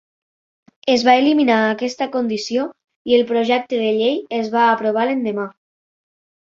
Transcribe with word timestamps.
Es 0.93 1.03
va 1.07 1.13
eliminar 1.23 1.57
aquesta 1.65 2.09
condició 2.17 2.65
i 3.13 3.19
el 3.21 3.27
projecte 3.35 3.83
de 3.85 3.95
llei 4.01 4.19
es 4.43 4.53
va 4.59 4.69
aprovar 4.75 5.09
l'endemà. 5.11 5.49